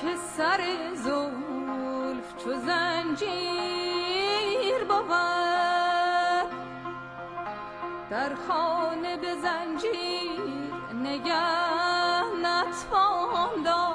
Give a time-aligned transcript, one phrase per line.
[0.00, 0.60] که سر
[0.94, 3.24] زلف چو زنجیر
[4.88, 5.08] بود
[8.10, 10.40] در خانه به زنجیر
[10.94, 13.88] نگه نتوان داشت.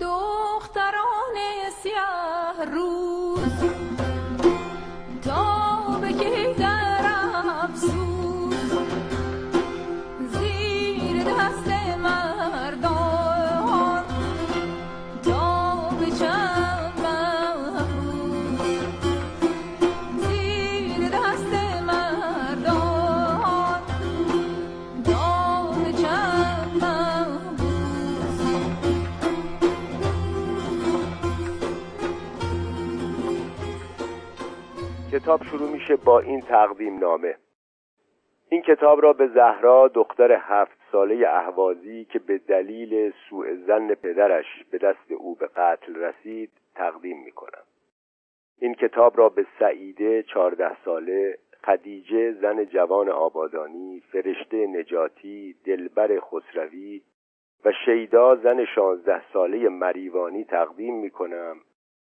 [0.00, 1.36] دختران
[1.82, 3.58] سیاه روز
[35.30, 37.36] کتاب شروع میشه با این تقدیم نامه.
[38.48, 44.64] این کتاب را به زهرا دختر هفت ساله اهوازی که به دلیل سوء زن پدرش
[44.70, 47.62] به دست او به قتل رسید تقدیم می‌کنم.
[48.58, 57.02] این کتاب را به سعیده چهارده ساله خدیجه زن جوان آبادانی فرشته نجاتی دلبر خسروی
[57.64, 61.56] و شیدا زن شانزده ساله مریوانی تقدیم می‌کنم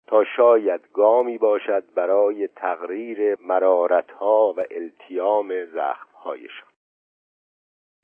[0.08, 6.68] تا شاید گامی باشد برای تقریر مرارتها و التیام زخمهایشان.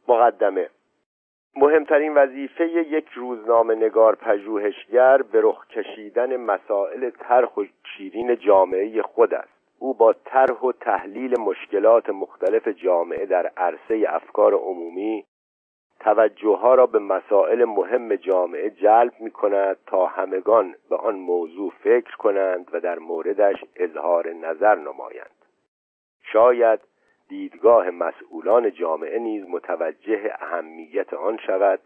[0.07, 0.69] مقدمه.
[1.55, 7.63] مهمترین وظیفه یک روزنامه نگار پژوهشگر به رخ کشیدن مسائل ترخ و
[7.97, 9.53] شیرین جامعه خود است.
[9.79, 15.25] او با طرح و تحلیل مشکلات مختلف جامعه در عرصه افکار عمومی
[16.03, 22.15] توجهها را به مسائل مهم جامعه جلب می کند تا همگان به آن موضوع فکر
[22.17, 25.45] کنند و در موردش اظهار نظر نمایند
[26.21, 26.79] شاید
[27.29, 31.79] دیدگاه مسئولان جامعه نیز متوجه اهمیت آن شود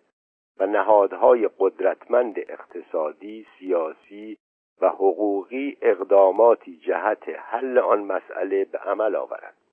[0.60, 4.38] و نهادهای قدرتمند اقتصادی، سیاسی
[4.82, 9.67] و حقوقی اقداماتی جهت حل آن مسئله به عمل آورد.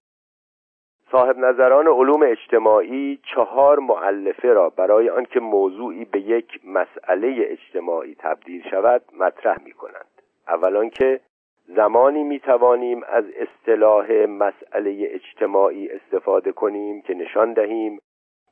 [1.15, 8.63] صاحب نظران علوم اجتماعی چهار معلفه را برای آنکه موضوعی به یک مسئله اجتماعی تبدیل
[8.71, 10.23] شود مطرح می کنند.
[10.49, 11.21] اول که
[11.67, 17.99] زمانی می توانیم از اصطلاح مسئله اجتماعی استفاده کنیم که نشان دهیم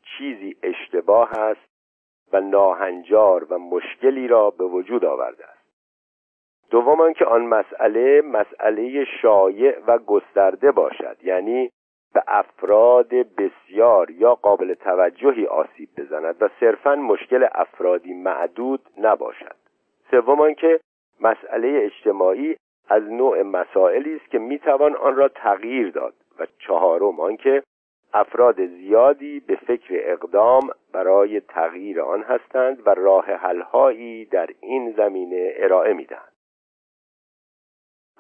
[0.03, 1.69] چیزی اشتباه است
[2.33, 5.63] و ناهنجار و مشکلی را به وجود آورده است.
[6.71, 11.71] دوم که آن مسئله مسئله شایع و گسترده باشد یعنی
[12.15, 19.57] به افراد بسیار یا قابل توجهی آسیب بزند و صرفا مشکل افرادی معدود نباشد.
[20.11, 20.81] سوم که
[21.21, 22.57] مسئله اجتماعی
[22.89, 27.63] از نوع مسائلی است که می‌توان آن را تغییر داد و چهارم آنکه
[28.15, 35.53] افراد زیادی به فکر اقدام برای تغییر آن هستند و راه حلهایی در این زمینه
[35.57, 36.32] ارائه می‌دهند.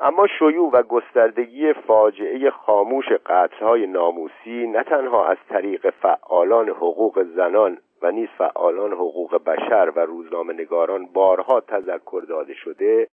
[0.04, 7.78] اما شیوع و گستردگی فاجعه خاموش قتلهای ناموسی نه تنها از طریق فعالان حقوق زنان
[8.02, 13.08] و نیز فعالان حقوق بشر و روزنامه نگاران بارها تذکر داده شده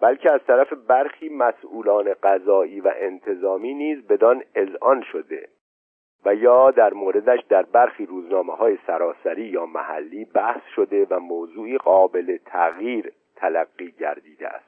[0.00, 5.48] بلکه از طرف برخی مسئولان قضایی و انتظامی نیز بدان اذعان شده
[6.24, 11.78] و یا در موردش در برخی روزنامه های سراسری یا محلی بحث شده و موضوعی
[11.78, 14.65] قابل تغییر تلقی گردیده است.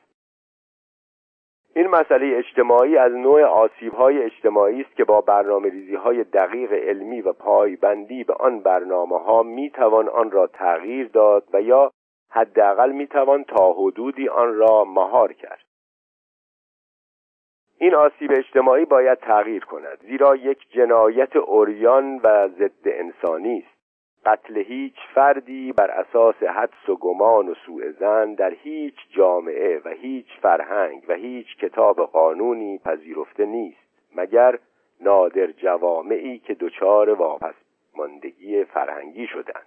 [1.78, 5.72] این مسئله اجتماعی از نوع آسیب‌های اجتماعی است که با برنامه
[6.04, 11.44] های دقیق علمی و پایبندی به آن برنامه ها می توان آن را تغییر داد
[11.52, 11.92] و یا
[12.30, 15.64] حداقل می توان تا حدودی آن را مهار کرد.
[17.78, 23.77] این آسیب اجتماعی باید تغییر کند زیرا یک جنایت اوریان و ضد انسانی است.
[24.26, 29.88] قتل هیچ فردی بر اساس حدس و گمان و سوء زن در هیچ جامعه و
[29.88, 34.58] هیچ فرهنگ و هیچ کتاب قانونی پذیرفته نیست مگر
[35.00, 37.54] نادر جوامعی که دچار واپس
[37.96, 39.66] ماندگی فرهنگی شدند.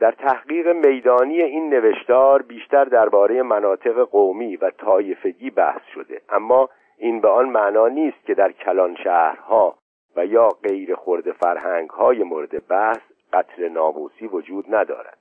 [0.00, 7.20] در تحقیق میدانی این نوشتار بیشتر درباره مناطق قومی و طایفگی بحث شده اما این
[7.20, 9.78] به آن معنا نیست که در کلان شهرها
[10.16, 13.00] و یا غیر خورد فرهنگ های مورد بحث
[13.32, 15.18] قتل ناموسی وجود ندارد.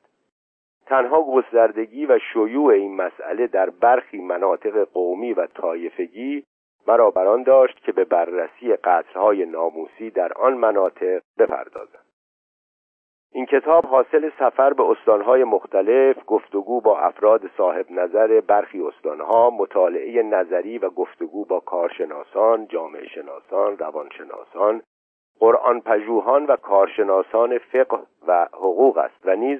[0.85, 6.45] تنها گستردگی و شیوع این مسئله در برخی مناطق قومی و طایفگی
[6.87, 11.99] مرا بران داشت که به بررسی قتلهای ناموسی در آن مناطق بپردازم
[13.31, 20.23] این کتاب حاصل سفر به استانهای مختلف گفتگو با افراد صاحب نظر برخی استانها مطالعه
[20.23, 24.81] نظری و گفتگو با کارشناسان جامعه شناسان روانشناسان
[25.39, 25.81] قرآن
[26.45, 29.59] و کارشناسان فقه و حقوق است و نیز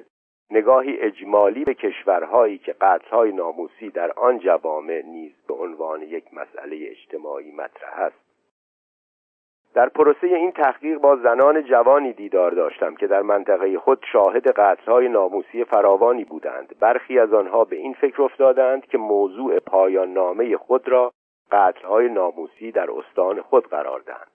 [0.50, 6.76] نگاهی اجمالی به کشورهایی که قتلهای ناموسی در آن جوامع نیز به عنوان یک مسئله
[6.90, 8.29] اجتماعی مطرح است.
[9.74, 15.08] در پروسه این تحقیق با زنان جوانی دیدار داشتم که در منطقه خود شاهد قتلهای
[15.08, 16.74] ناموسی فراوانی بودند.
[16.80, 21.12] برخی از آنها به این فکر افتادند که موضوع پایان نامه خود را
[21.52, 24.30] قتلهای ناموسی در استان خود قرار دهند.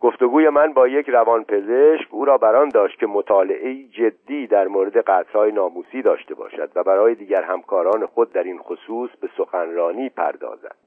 [0.00, 5.52] گفتگوی من با یک روانپزشک او را بران داشت که مطالعه جدی در مورد قتلهای
[5.52, 10.83] ناموسی داشته باشد و برای دیگر همکاران خود در این خصوص به سخنرانی پردازد.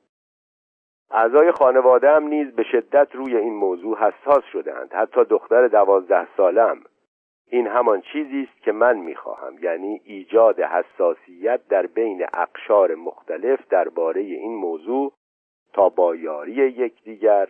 [1.12, 6.82] اعضای خانواده هم نیز به شدت روی این موضوع حساس شدهاند حتی دختر دوازده سالم.
[7.50, 14.22] این همان چیزی است که من می‌خواهم یعنی ایجاد حساسیت در بین اقشار مختلف درباره
[14.22, 15.14] این موضوع
[15.74, 17.50] تا با یاری یکدیگر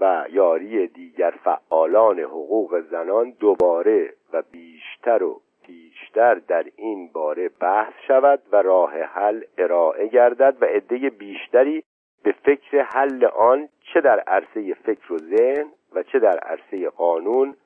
[0.00, 7.92] و یاری دیگر فعالان حقوق زنان دوباره و بیشتر و بیشتر در این باره بحث
[8.06, 11.84] شود و راه حل ارائه گردد و عده بیشتری
[12.24, 17.56] به فکر حل آن چه در عرصه فکر و ذهن و چه در عرصه قانون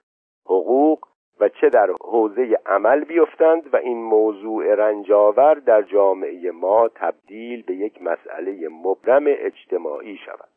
[0.44, 0.98] حقوق
[1.40, 7.74] و چه در حوزه عمل بیفتند و این موضوع رنجاور در جامعه ما تبدیل به
[7.74, 10.48] یک مسئله مبرم اجتماعی شود.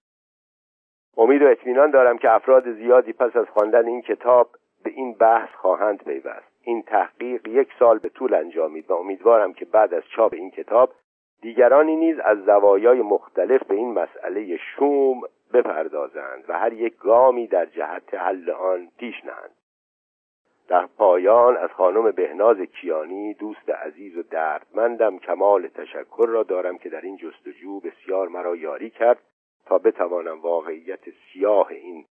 [1.17, 4.49] امید و اطمینان دارم که افراد زیادی پس از خواندن این کتاب
[4.83, 6.51] به این بحث خواهند پیوست.
[6.63, 10.93] این تحقیق یک سال به طول انجامید و امیدوارم که بعد از چاپ این کتاب
[11.41, 15.21] دیگرانی نیز از زوایای مختلف به این مسئله شوم
[15.53, 19.51] بپردازند و هر یک گامی در جهت حل آن پیش نهند.
[20.67, 26.89] در پایان از خانم بهناز کیانی دوست عزیز و دردمندم کمال تشکر را دارم که
[26.89, 29.19] در این جستجو بسیار مرا یاری کرد
[29.65, 32.05] تا بتوانم واقعیت سیاه این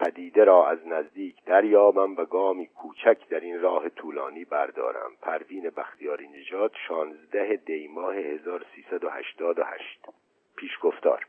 [0.00, 5.10] پدیده را از نزدیک دریابم و گامی کوچک در این راه طولانی بردارم.
[5.22, 10.06] پروین بختیاری نژاد 16 دی ماه 1388
[10.56, 11.26] پیشگفتار.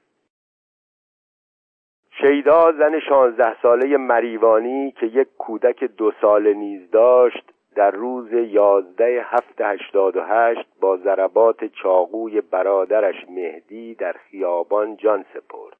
[2.22, 9.26] شیدا زن شانزده ساله مریوانی که یک کودک دو ساله نیز داشت در روز یازده
[9.26, 15.78] هفت هشتاد و هشت با ضربات چاقوی برادرش مهدی در خیابان جان سپرد.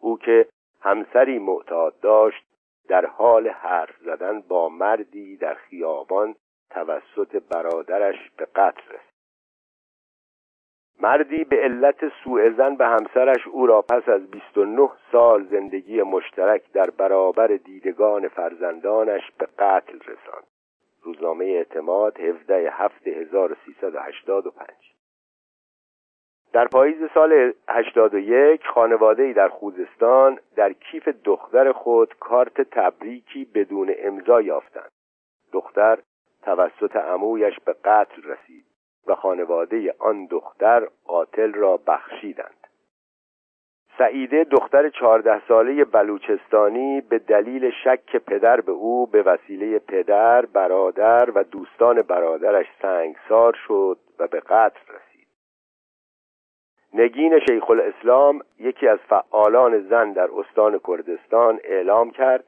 [0.00, 0.46] او که
[0.84, 2.44] همسری معتاد داشت
[2.88, 6.34] در حال حرف زدن با مردی در خیابان
[6.70, 9.14] توسط برادرش به قتل رسید.
[11.00, 16.72] مردی به علت سوء زن به همسرش او را پس از 29 سال زندگی مشترک
[16.72, 20.46] در برابر دیدگان فرزندانش به قتل رساند.
[21.02, 24.93] روزنامه اعتماد 17 هفته 1385
[26.54, 34.40] در پاییز سال 81 خانواده در خوزستان در کیف دختر خود کارت تبریکی بدون امضا
[34.40, 34.90] یافتند
[35.52, 35.98] دختر
[36.42, 38.64] توسط عمویش به قتل رسید
[39.06, 42.66] و خانواده آن دختر قاتل را بخشیدند
[43.98, 51.30] سعیده دختر چهارده ساله بلوچستانی به دلیل شک پدر به او به وسیله پدر، برادر
[51.34, 55.03] و دوستان برادرش سنگسار شد و به قتل رسید.
[56.94, 62.44] نگین شیخ الاسلام یکی از فعالان زن در استان کردستان اعلام کرد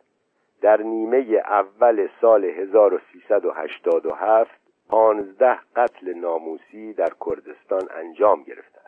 [0.62, 8.81] در نیمه اول سال 1387 پانزده قتل ناموسی در کردستان انجام گرفته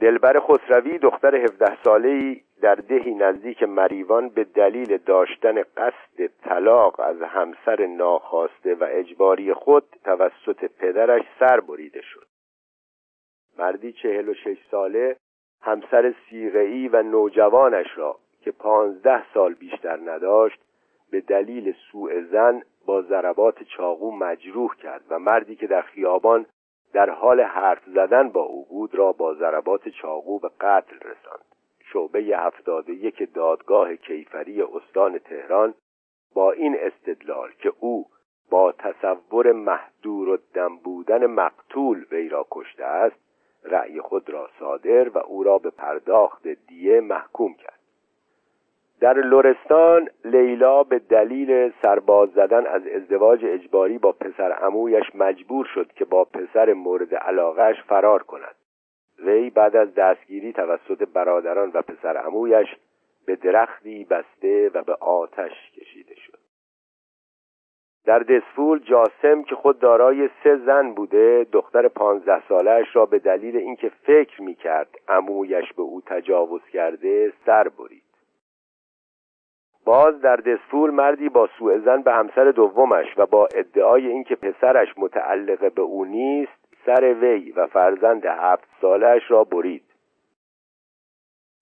[0.00, 7.22] دلبر خسروی دختر 17 ساله‌ای در دهی نزدیک مریوان به دلیل داشتن قصد طلاق از
[7.22, 12.27] همسر ناخواسته و اجباری خود توسط پدرش سر بریده شد.
[13.58, 15.16] مردی چهل و شش ساله
[15.62, 20.60] همسر سیغه‌ای و نوجوانش را که پانزده سال بیشتر نداشت
[21.10, 26.46] به دلیل سوء زن با ضربات چاقو مجروح کرد و مردی که در خیابان
[26.92, 31.44] در حال حرف زدن با او بود را با ضربات چاقو به قتل رساند.
[31.92, 35.74] شعبه هفتاد یک دادگاه کیفری استان تهران
[36.34, 38.06] با این استدلال که او
[38.50, 43.27] با تصور محدور و دم بودن مقتول وی را کشته است
[43.64, 47.78] رأی خود را صادر و او را به پرداخت دیه محکوم کرد.
[49.00, 55.92] در لورستان لیلا به دلیل سرباز زدن از ازدواج اجباری با پسر عمویش مجبور شد
[55.92, 58.54] که با پسر مورد علاقهش فرار کند.
[59.18, 62.76] وی بعد از دستگیری توسط برادران و پسر عمویش
[63.26, 66.14] به درختی بسته و به آتش کشیده
[68.04, 73.56] در دسفول جاسم که خود دارای سه زن بوده دختر پانزده سالش را به دلیل
[73.56, 78.02] اینکه فکر می‌کرد امویش به او تجاوز کرده سر برید.
[79.84, 84.88] باز در دسفول مردی با سوء زن به همسر دومش و با ادعای اینکه پسرش
[84.98, 89.84] متعلق به او نیست سر وی و فرزند هفت سالش را برید.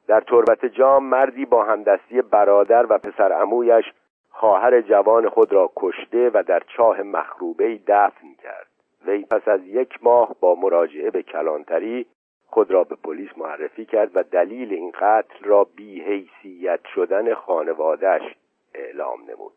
[0.09, 3.93] در تربت جام مردی با همدستی برادر و پسر امویش
[4.37, 8.67] خواهر جوان خود را کشته و در چاه مخروبه دفن کرد.
[9.07, 12.07] وی پس از یک ماه با مراجعه به کلانتری
[12.47, 18.37] خود را به پلیس معرفی کرد و دلیل این قتل را بی حیثیت شدن خانوادهش
[18.75, 19.53] اعلام نمود.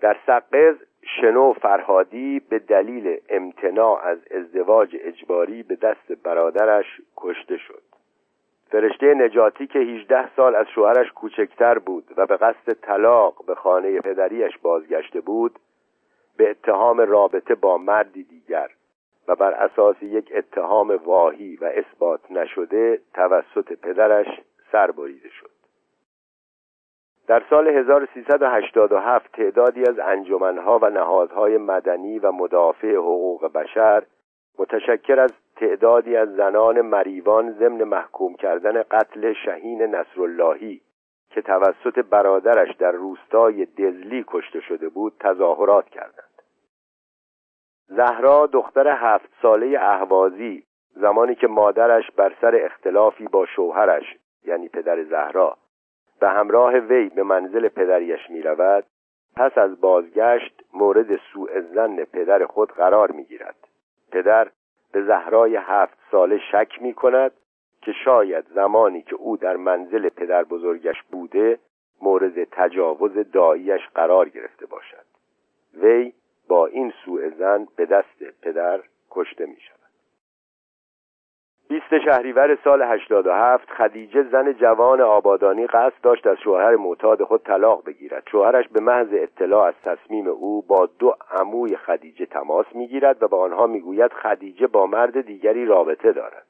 [0.00, 7.95] در سقز شنو فرهادی به دلیل امتناع از ازدواج اجباری به دست برادرش کشته شد.
[8.70, 14.00] فرشته نجاتی که 18 سال از شوهرش کوچکتر بود و به قصد طلاق به خانه
[14.00, 15.58] پدریش بازگشته بود
[16.36, 18.70] به اتهام رابطه با مردی دیگر
[19.28, 24.40] و بر اساس یک اتهام واهی و اثبات نشده توسط پدرش
[24.72, 25.50] سربریده شد.
[27.26, 34.02] در سال 1387 تعدادی از انجمنها و نهادهای مدنی و مدافع حقوق بشر
[34.58, 40.80] متشکر از تعدادی از زنان مریوان ضمن محکوم کردن قتل شهین نصراللهی
[41.30, 46.42] که توسط برادرش در روستای دزلی کشته شده بود تظاهرات کردند.
[47.88, 50.62] زهرا دختر هفت ساله اهوازی
[50.94, 55.56] زمانی که مادرش بر سر اختلافی با شوهرش یعنی پدر زهرا
[56.20, 58.84] به همراه وی به منزل پدریش می رود
[59.36, 63.68] پس از بازگشت مورد سوء زن پدر خود قرار می گیرد
[64.12, 64.48] پدر
[64.92, 67.32] به زهرای هفت ساله شک می کند
[67.82, 71.58] که شاید زمانی که او در منزل پدر بزرگش بوده
[72.02, 75.06] مورد تجاوز داییش قرار گرفته باشد.
[75.74, 76.12] وی
[76.48, 79.75] با این سوء زن به دست پدر کشته می شود
[81.68, 87.84] بیست شهریور سال 87 خدیجه زن جوان آبادانی قصد داشت از شوهر معتاد خود طلاق
[87.84, 88.22] بگیرد.
[88.30, 93.36] شوهرش به محض اطلاع از تصمیم او با دو عموی خدیجه تماس می‌گیرد و به
[93.36, 96.46] آنها می‌گوید خدیجه با مرد دیگری رابطه دارد.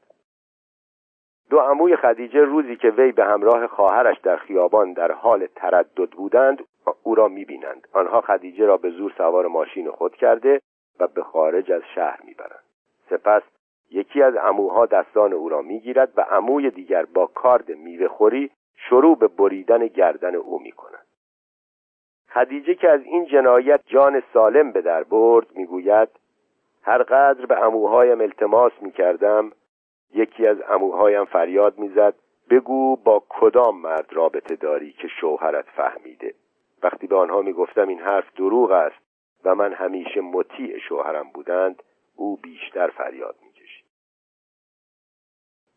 [1.50, 6.64] دو عموی خدیجه روزی که وی به همراه خواهرش در خیابان در حال تردد بودند
[7.02, 7.88] او را می‌بینند.
[7.92, 10.61] آنها خدیجه را به زور سوار ماشین خود کرده
[11.00, 12.64] و به خارج از شهر می‌برند.
[13.11, 13.42] سپس
[13.90, 19.19] یکی از اموها دستان او را می‌گیرد و عموی دیگر با کارد میوه خوری شروع
[19.19, 21.07] به بریدن گردن او می‌کند.
[22.35, 26.09] خدیجه که از این جنایت جان سالم به در برد می‌گوید
[26.83, 29.52] هر قدر به اموهایم التماس می‌کردم
[30.14, 32.14] یکی از اموهایم فریاد می‌زد
[32.50, 36.35] بگو با کدام مرد رابطه داری که شوهرت فهمیده؟
[36.83, 38.97] وقتی به آنها می‌گفتم این حرف دروغ است
[39.45, 41.83] و من همیشه مطیع شوهرم بودند
[42.16, 43.37] او بیشتر فریاد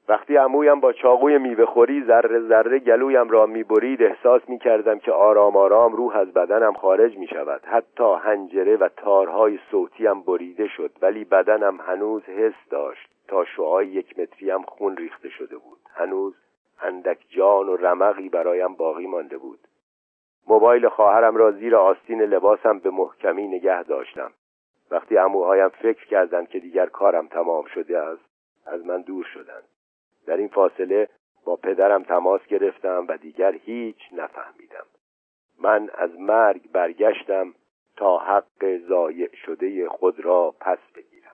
[0.10, 5.58] وقتی عمویم با چاقوی میوه خوری ذره ذره گلویم را می‌برید احساس می‌کردم که آرام
[5.58, 11.24] آرام روح از بدنم خارج می شود حتی هنجره و تارهای صوتیم بریده شد ولی
[11.24, 15.80] بدنم هنوز حس داشت تا شعای یک متریم خون ریخته شده بود.
[15.96, 16.34] هنوز
[16.82, 19.60] اندک جان و رمقی برایم باقی مانده بود.
[20.48, 24.32] موبایل خواهرم را زیر آستین لباسم به محکمی نگه داشتم.
[24.92, 28.26] وقتی اموهایم فکر کردند که دیگر کارم تمام شده است
[28.66, 29.69] از من دور شدند.
[30.30, 31.08] در این فاصله
[31.46, 34.86] با پدرم تماس گرفتم و دیگر هیچ نفهمیدم.
[35.60, 37.54] من از مرگ برگشتم
[37.98, 41.32] تا حق ضایع شده خود را پس بگیرم.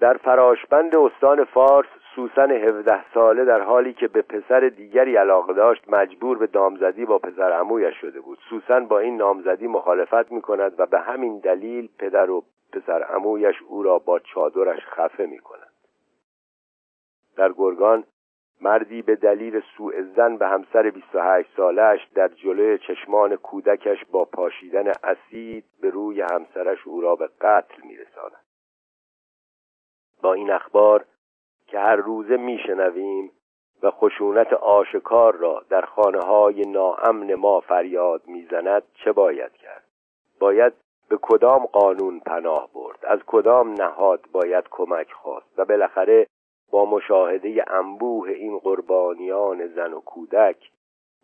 [0.00, 5.88] در فراشبند استان فارس سوسن هفده ساله در حالی که به پسر دیگری علاقه داشت
[5.88, 8.38] مجبور به دامزدی با پسر عمویش شده بود.
[8.50, 13.62] سوسن با این نامزدی مخالفت می کند و به همین دلیل پدر و پسر عمویش
[13.68, 15.73] او را با چادرش خفه می کند
[17.36, 18.04] در گرگان
[18.60, 24.92] مردی به دلیل سوء زن به همسر 28 سالش در جلوی چشمان کودکش با پاشیدن
[25.04, 28.44] اسید به روی همسرش او را به قتل میرساند.
[30.22, 31.04] با این اخبار
[31.66, 33.30] که هر روزه میشنویم
[33.82, 39.84] و خشونت آشکار را در خانه های ناامن ما فریاد می‌زند چه باید کرد؟
[40.40, 40.72] باید
[41.08, 46.26] به کدام قانون پناه برد؟ از کدام نهاد باید کمک خواست؟ و بالاخره
[46.70, 50.70] با مشاهده انبوه این قربانیان زن و کودک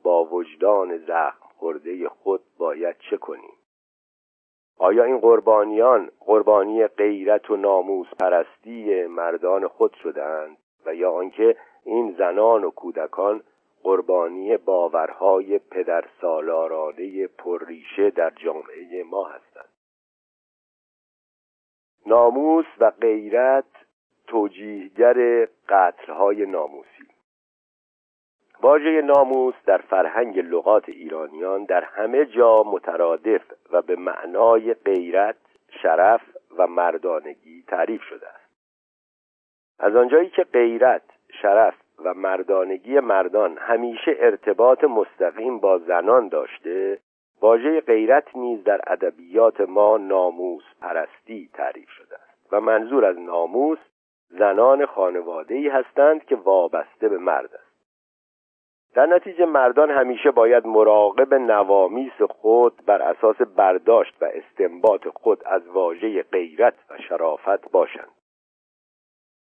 [0.03, 3.55] با وجدان زخم خورده خود باید چه کنیم؟
[4.79, 10.57] آیا این قربانیان قربانی غیرت و ناموس پرستی مردان خود شدند
[10.87, 13.43] و یا آنکه این زنان و کودکان
[13.83, 19.69] قربانی باورهای پدر سالارانه پرریشه در جامعه ما هستند؟
[22.07, 23.80] ناموس و غیرت
[24.31, 27.07] توجیهگر قتلهای ناموسی.
[28.63, 35.37] واژه ناموس در فرهنگ لغات ایرانیان در همه جا مترادف و به معنای غیرت،
[35.83, 36.21] شرف
[36.59, 38.51] و مردانگی تعریف شده است.
[39.79, 41.03] از آنجایی که غیرت،
[41.43, 46.99] شرف و مردانگی مردان همیشه ارتباط مستقیم با زنان داشته
[47.41, 53.79] واژه غیرت نیز در ادبیات ما ناموس پرستی تعریف شده است و منظور از ناموس
[54.31, 57.71] زنان خانواده هستند که وابسته به مرد است.
[58.95, 65.69] در نتیجه مردان همیشه باید مراقب نوامیس خود بر اساس برداشت و استنباط خود از
[65.69, 68.11] واژه غیرت و شرافت باشند.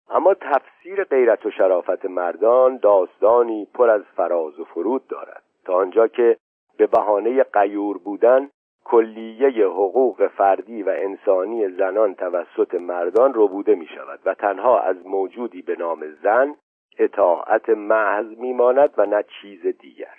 [0.10, 5.44] اما تفسیر غیرت و شرافت مردان داستانی پر از فراز و فرود دارد.
[5.66, 6.38] تا آنجا که
[6.78, 8.50] به بهانه قیور بودن
[8.92, 15.62] کلیه حقوق فردی و انسانی زنان توسط مردان ربوده می شود و تنها از موجودی
[15.62, 16.56] به نام زن
[16.98, 20.16] اطاعت محض میماند و نه چیز دیگر.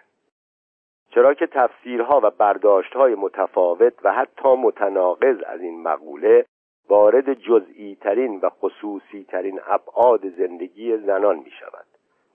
[1.11, 6.47] چرا که تفسیرها و برداشتهای متفاوت و حتی متناقض از این مقوله
[6.89, 11.87] وارد جزئی ترین و خصوصی ترین ابعاد زندگی زنان می شود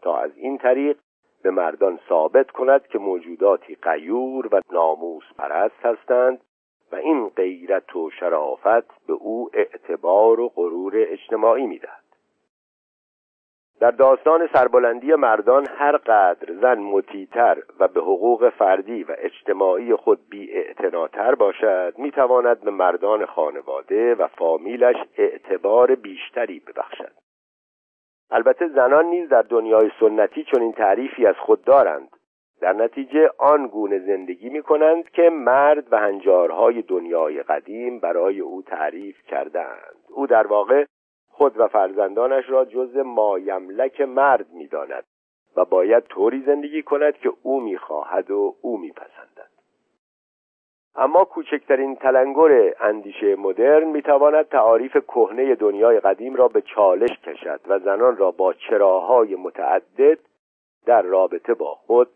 [0.02, 0.98] تا از این طریق
[1.44, 6.42] به مردان ثابت کند که موجوداتی قیور و ناموس پرست هستند
[6.92, 12.04] و این غیرت و شرافت به او اعتبار و غرور اجتماعی می‌دهد.
[13.80, 20.20] در داستان سربلندی مردان هر قدر زن متیتر و به حقوق فردی و اجتماعی خود
[20.30, 20.50] بی
[21.40, 27.27] باشد می‌تواند به مردان خانواده و فامیلش اعتبار بیشتری ببخشد.
[28.32, 32.10] البته زنان نیز در دنیای سنتی چنین تعریفی از خود دارند.
[32.62, 38.62] در نتیجه آن گونه زندگی می کنند که مرد و هنجارهای دنیای قدیم برای او
[38.62, 40.86] تعریف کردند او در واقع
[41.30, 45.04] خود و فرزندانش را جز مایملک مرد می‌داند
[45.58, 49.57] و باید طوری زندگی کند که او می‌خواهد و او میپسندد.
[50.96, 57.80] اما کوچکترین تلنگر اندیشه مدرن می‌تواند تعاریف کهنه دنیای قدیم را به چالش کشد و
[57.80, 60.20] زنان را با چراهای متعدد
[60.86, 62.10] در رابطه با خود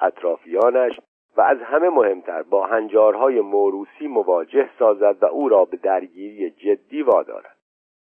[0.00, 1.00] اطرافیانش
[1.36, 7.02] و از همه مهمتر با هنجارهای موروسی مواجه سازد و او را به درگیری جدی
[7.02, 7.56] وادارد.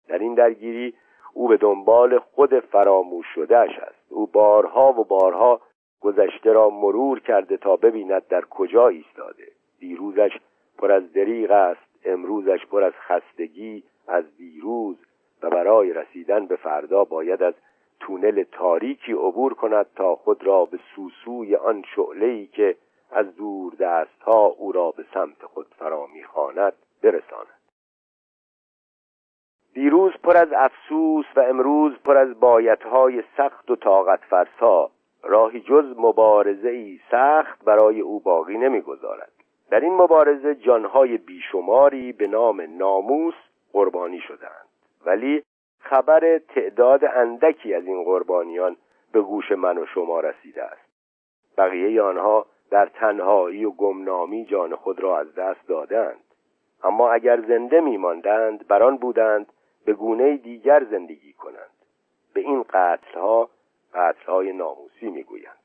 [0.07, 0.93] در این درگیری
[1.33, 4.05] او به دنبال خود فراموش شدهش است.
[4.09, 5.61] او بارها و بارها
[6.01, 9.47] گذشته را مرور کرده تا ببیند در کجا ایستاده.
[9.83, 10.37] دیروزش
[10.77, 14.97] پر از دریغ است امروزش پر از خستگی از دیروز
[15.41, 17.53] و برای رسیدن به فردا باید از
[17.99, 22.75] تونل تاریکی عبور کند تا خود را به سوسوی آن شعله‌ای که
[23.11, 27.59] از دور دستها او را به سمت خود فرا می‌خواند برساند.
[29.73, 34.91] دیروز پر از افسوس و امروز پر از بایتهای سخت و طاقت فرسا
[35.23, 39.32] راهی جز مبارزه ای سخت برای او باقی نمی‌گذارد.
[39.73, 43.33] در این مبارزه جانهای بیشماری به نام ناموس
[43.71, 44.67] قربانی شدند.
[45.05, 45.43] ولی
[45.79, 48.77] خبر تعداد اندکی از این قربانیان
[49.11, 50.89] به گوش من و شما رسیده است.
[51.57, 56.23] بقیه آنها در تنهایی و گمنامی جان خود را از دست دادند.
[56.83, 59.53] اما اگر زنده میماندند بران بودند
[59.85, 61.73] به گونه دیگر زندگی کنند.
[62.33, 63.49] به این قتلها
[63.93, 65.62] قتلهای ناموسی می‌گویند.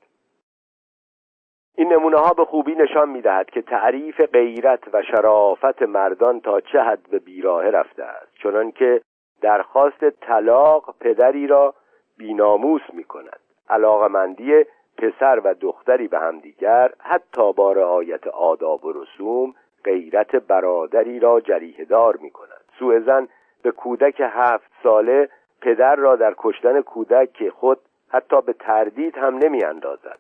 [1.74, 6.80] این نمونه ها به خوبی نشان می‌دهد که تعریف غیرت و شرافت مردان تا چه
[6.80, 8.34] حد به بیراه رفته است.
[8.42, 9.00] چنانکه
[9.40, 11.74] درخواست طلاق پدری را
[12.18, 14.64] بیناموس می کند علاقمندی
[14.98, 19.54] پسر و دختری به همدیگر حتی با رعایت آداب و رسوم
[19.84, 23.28] غیرت برادری را جریه دار می کند سوء زن
[23.62, 25.28] به کودک هفت ساله
[25.60, 27.78] پدر را در کشتن کودک که خود
[28.08, 30.18] حتی به تردید هم نمی اندازد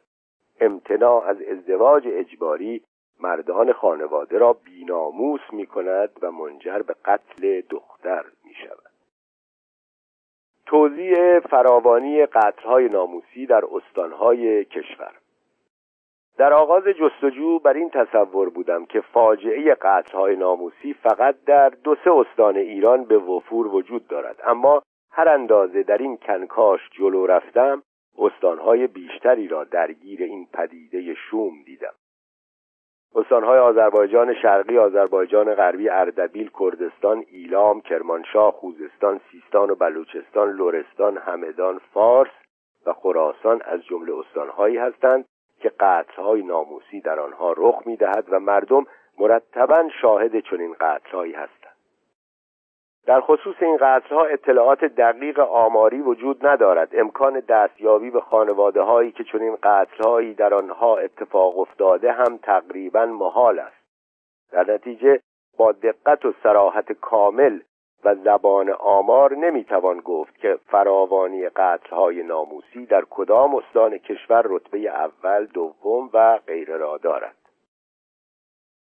[0.60, 2.82] امتناع از ازدواج اجباری
[3.20, 8.88] مردان خانواده را بیناموس می کند و منجر به قتل دختر می شود
[10.66, 15.14] توضیح فراوانی قتلهای ناموسی در استانهای کشور.
[16.38, 22.10] در آغاز جستجو بر این تصور بودم که فاجعه قتلهای ناموسی فقط در دو سه
[22.10, 27.82] استان ایران به وفور وجود دارد اما هر اندازه در این کنکاش جلو رفتم
[28.18, 31.94] استانهای بیشتری را درگیر این پدیده شوم دیدم.
[33.14, 41.80] استانهای آذربایجان شرقی آذربایجان غربی اردبیل کردستان ایلام کرمانشاه خوزستان سیستان و بلوچستان لرستان همدان
[41.94, 42.30] فارس
[42.86, 45.24] و خراسان از جمله استانهایی هستند
[45.60, 48.84] که قتلهای ناموسی در آنها رخ می‌دهد و مردم
[49.18, 51.57] مرتبا شاهد چنین قتلهایی هستند.
[53.08, 56.88] در خصوص این قتلها اطلاعات دقیق آماری وجود ندارد.
[56.92, 63.58] امکان دستیابی به خانواده هایی که چنین قتلهایی در آنها اتفاق افتاده هم تقریبا محال
[63.58, 63.76] است.
[64.52, 65.20] در نتیجه
[65.58, 67.60] با دقت و سراحت کامل
[68.04, 75.46] و زبان آمار نمی‌توان گفت که فراوانی قتلهای ناموسی در کدام استان کشور رتبه اول
[75.46, 77.37] دوم و غیره را دارد.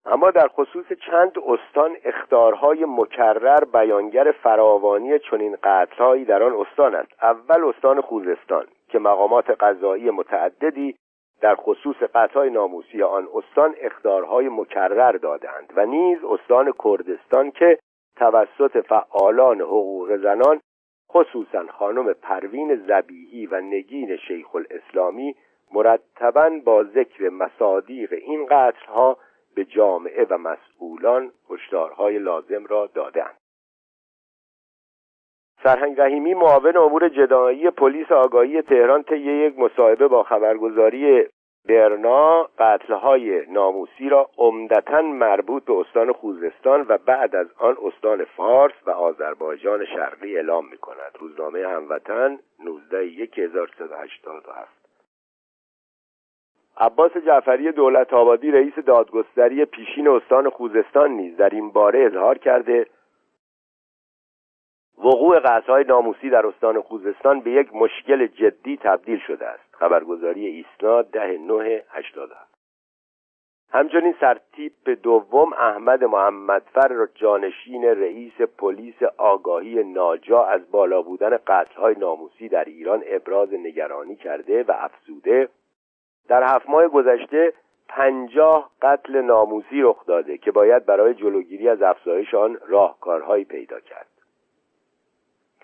[0.09, 7.13] اما در خصوص چند استان اختارهای مکرر بیانگر فراوانی چنین قتلهایی در آن استان است
[7.23, 10.97] اول استان خوزستان که مقامات قضایی متعددی
[11.41, 17.79] در خصوص قتلهای ناموسی آن استان اختارهای مکرر دادند و نیز استان کردستان که
[18.17, 20.61] توسط فعالان حقوق زنان
[21.11, 25.35] خصوصا خانم پروین زبیهی و نگین شیخ الاسلامی
[25.73, 29.17] مرتبا با ذکر مصادیق این قتلها
[29.69, 33.37] جامعه و مسئولان هشدارهای لازم را دادند.
[35.63, 41.27] سرهنگ رحیمی معاون امور جدایی پلیس آگاهی تهران طی یک مصاحبه با خبرگزاری
[41.69, 48.75] برنا قتلهای ناموسی را عمدتا مربوط به استان خوزستان و بعد از آن استان فارس
[48.87, 53.27] و آذربایجان شرقی اعلام می کند روزنامه هموطن 19
[56.79, 62.87] عباس جعفری دولت آبادی رئیس دادگستری پیشین استان خوزستان نیز در این باره اظهار کرده
[64.99, 69.65] وقوع قتلهای ناموسی در استان خوزستان به یک مشکل جدی تبدیل شده است.
[69.73, 72.31] خبرگزاری ایسنا ده نه هشتاد
[73.71, 82.49] همچنین سرتیپ دوم احمد محمدفر جانشین رئیس پلیس آگاهی ناجا از بالا بودن قتلهای ناموسی
[82.49, 85.49] در ایران ابراز نگرانی کرده و افزوده.
[86.29, 87.53] در هفت ماه گذشته
[87.89, 94.07] پنجاه قتل ناموسی رخ داده که باید برای جلوگیری از افزایش آن راهکارهایی پیدا کرد.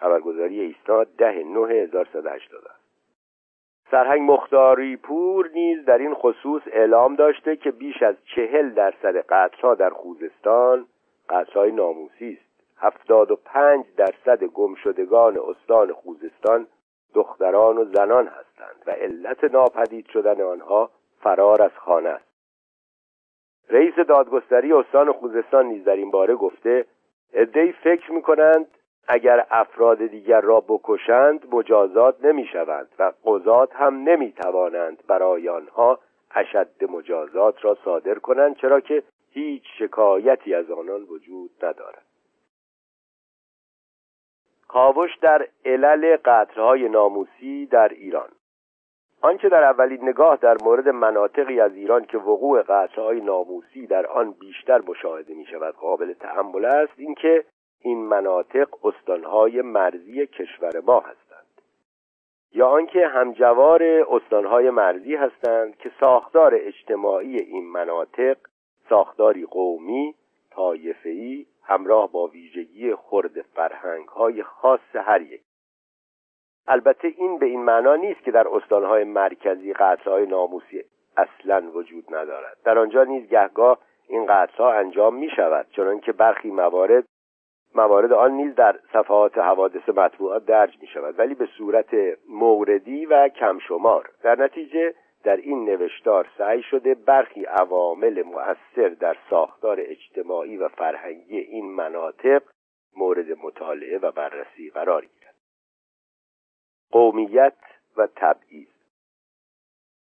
[0.01, 2.09] خبرگزاری ایسنا ده نه هزار
[3.91, 9.75] سرهنگ مختاری پور نیز در این خصوص اعلام داشته که بیش از چهل درصد قتلها
[9.75, 10.87] در خوزستان
[11.29, 12.53] قتلهای ناموسی است.
[12.79, 16.67] هفتاد و پنج درصد گمشدگان استان خوزستان
[17.15, 22.33] دختران و زنان هستند و علت ناپدید شدن آنها فرار از خانه است.
[23.69, 26.87] رئیس دادگستری استان خوزستان نیز در این باره گفته
[27.35, 28.67] عدهای فکر می‌کنند
[29.09, 35.99] اگر افراد دیگر را بکشند مجازات نمی شوند و قضات هم نمی توانند برای آنها
[36.35, 42.12] اشد مجازات را صادر کنند چرا که هیچ شکایتی از آنان وجود ندارد.
[44.73, 48.29] کاوش در علل قطرهای ناموسی در ایران.
[49.21, 54.31] آنچه در اولین نگاه در مورد مناطقی از ایران که وقوع قطرهای ناموسی در آن
[54.31, 57.45] بیشتر مشاهده می شود قابل تحمل است اینکه
[57.81, 61.63] این مناطق استانهای مرزی کشور ما هستند.
[62.53, 68.37] یا آنکه همجوار استانهای مرزی هستند که ساختار اجتماعی این مناطق
[68.89, 70.15] ساختاری قومی
[70.51, 75.43] طایفه‌ای همراه با ویژگی خرد فرهنگ های خاص هر یک.
[76.67, 80.85] البته این به این معنا نیست که در استانهای مرکزی قتلهای ناموسی
[81.17, 82.57] اصلا وجود ندارد.
[82.65, 87.05] در آنجا نیز گهگاه این قتلها انجام می شود چنانکه برخی موارد
[87.75, 91.95] موارد آن نیز در صفحات حوادث مطبوعات درج می شود ولی به صورت
[92.29, 94.11] موردی و کمشمار.
[94.23, 101.39] در نتیجه در این نوشتار سعی شده برخی عوامل مؤثر در ساختار اجتماعی و فرهنگی
[101.39, 102.43] این مناطق
[102.97, 105.35] مورد مطالعه و بررسی قرار گیرد.
[106.91, 107.57] قومیت
[107.97, 108.69] و تبعیض.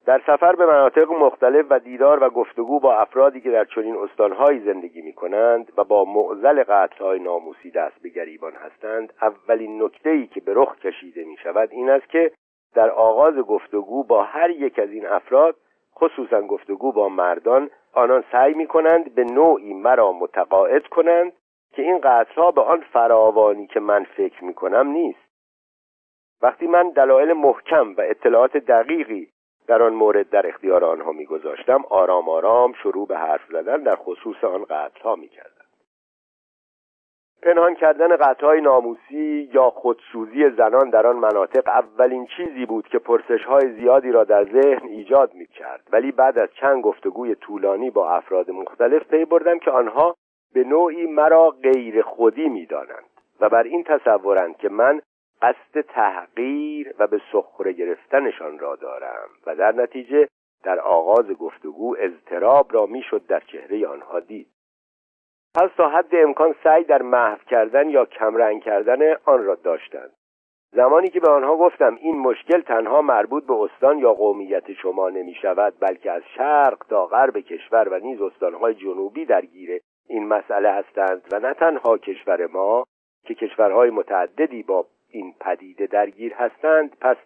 [0.06, 4.60] در سفر به مناطق مختلف و دیدار و گفتگو با افرادی که در چنین استانهایی
[4.60, 10.42] زندگی می کنند و با معزل قتلهای ناموسی دست به گریبان هستند اولین نکته که
[10.42, 12.32] به رخ کشیده می شود این است که
[12.74, 15.56] در آغاز گفتگو با هر یک از این افراد
[15.96, 21.34] خصوصا گفتگو با مردان آنان سعی می کنند به نوعی مرا متقاعد کنند
[21.74, 25.34] که این قتلها به آن فراوانی که من فکر می کنم نیست.
[26.42, 29.30] وقتی من دلایل محکم و اطلاعات دقیقی
[29.68, 34.44] در آن مورد در اختیار آنها میگذاشتم آرام آرام شروع به حرف زدن در خصوص
[34.44, 35.63] آن قتلها می‌کردم.
[37.44, 43.46] پنهان کردن قطعهای ناموسی یا خودسوزی زنان در آن مناطق اولین چیزی بود که پرسش
[43.46, 48.10] های زیادی را در ذهن ایجاد می کرد ولی بعد از چند گفتگوی طولانی با
[48.10, 50.16] افراد مختلف پی بردم که آنها
[50.54, 55.02] به نوعی مرا غیر خودی می دانند و بر این تصورند که من
[55.42, 60.28] قصد تحقیر و به سخره گرفتنشان را دارم و در نتیجه
[60.64, 64.53] در آغاز گفتگو اضطراب را می‌شد در چهره آنها دید.
[65.56, 70.12] پس تا حد امکان سعی در محو کردن یا کمرنگ کردن آن را داشتند.
[70.72, 75.34] زمانی که به آنها گفتم این مشکل تنها مربوط به استان یا قومیت شما نمی
[75.34, 81.22] شود بلکه از شرق تا غرب کشور و نیز استانهای جنوبی درگیر این مسئله هستند
[81.32, 82.86] و نه تنها کشور ما
[83.26, 87.18] که کشورهای متعددی با این پدیده درگیر هستند پس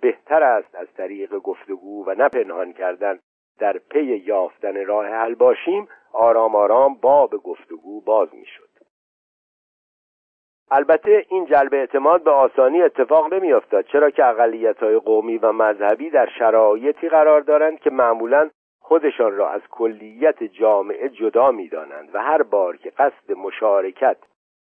[0.00, 3.18] بهتر است از طریق گفتگو و نه پنهان کردن
[3.58, 5.88] در پی یافتن راه حل باشیم.
[6.16, 8.68] آرام آرام باب گفتگو باز می‌شد.
[10.70, 16.10] البته این جلب اعتماد به آسانی اتفاق نمیافتد چرا که اقلیت های قومی و مذهبی
[16.10, 18.50] در شرایطی قرار دارند که معمولا
[18.80, 24.16] خودشان را از کلیت جامعه جدا می‌دانند و هر بار که قصد مشارکت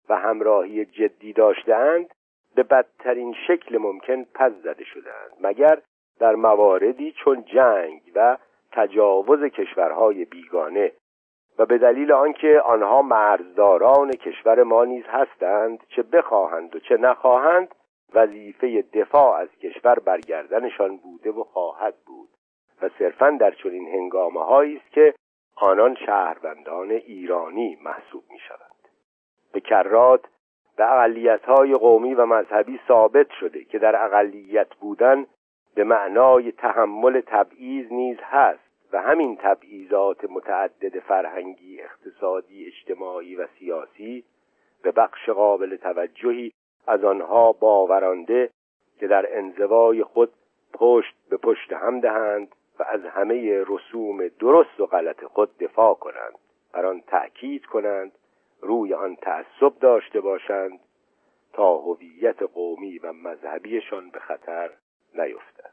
[0.09, 2.13] و همراهی جدی داشتهاند
[2.55, 5.81] به بدترین شکل ممکن پس زده شدند مگر
[6.19, 8.37] در مواردی چون جنگ و
[8.71, 10.91] تجاوز کشورهای بیگانه
[11.59, 17.75] و به دلیل آنکه آنها مرزداران کشور ما نیز هستند چه بخواهند و چه نخواهند
[18.13, 22.29] وظیفه دفاع از کشور برگردنشان بوده و خواهد بود
[22.81, 25.13] و صرفا در چنین هنگامه است که
[25.55, 28.87] آنان شهروندان ایرانی محسوب می شوند
[29.53, 30.25] به کرات
[30.77, 35.25] به اقلیت های قومی و مذهبی ثابت شده که در اقلیت بودن
[35.75, 38.70] به معنای تحمل تبعیض نیز هست.
[38.93, 44.23] و همین تبعیضات متعدد فرهنگی اقتصادی اجتماعی و سیاسی
[44.83, 46.53] به بخش قابل توجهی
[46.87, 48.49] از آنها باورانده
[48.99, 50.33] که در انزوای خود
[50.73, 56.35] پشت به پشت هم دهند و از همه رسوم درست و غلط خود دفاع کنند.
[56.73, 58.11] بر آن تأکید کنند
[58.61, 60.79] روی آن تعصب داشته باشند
[61.53, 64.69] تا هویت قومی و مذهبیشان به خطر
[65.15, 65.70] نیفتد.